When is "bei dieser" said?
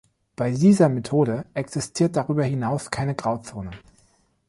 0.35-0.89